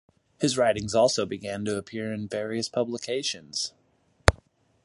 His 0.39 0.57
writings 0.57 0.95
also 0.95 1.27
began 1.27 1.63
to 1.65 1.77
appear 1.77 2.11
in 2.11 2.27
various 2.27 2.67
publications. 2.67 3.73